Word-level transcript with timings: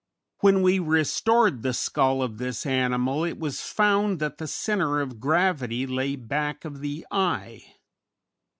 When 0.39 0.63
we 0.63 0.79
restored 0.79 1.61
the 1.61 1.75
skull 1.75 2.23
of 2.23 2.39
this 2.39 2.65
animal 2.65 3.23
it 3.23 3.37
was 3.37 3.61
found 3.61 4.17
that 4.17 4.39
the 4.39 4.47
centre 4.47 4.99
of 4.99 5.19
gravity 5.19 5.85
lay 5.85 6.15
back 6.15 6.65
of 6.65 6.79
the 6.81 7.05
eye. 7.11 7.75